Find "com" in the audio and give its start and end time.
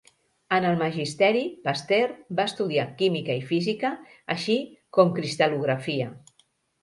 4.99-5.11